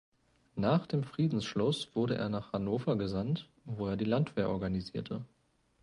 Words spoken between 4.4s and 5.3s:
organisierte.